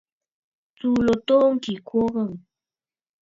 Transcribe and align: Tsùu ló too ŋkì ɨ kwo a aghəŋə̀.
Tsùu 0.77 0.99
ló 1.07 1.13
too 1.27 1.45
ŋkì 1.55 1.73
ɨ 1.79 1.83
kwo 1.87 1.99
a 2.03 2.09
aghəŋə̀. 2.09 2.37